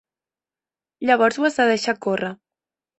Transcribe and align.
Llavors 1.09 1.39
ho 1.43 1.47
has 1.53 1.61
de 1.63 1.71
deixar 1.75 1.99
córrer. 2.09 2.37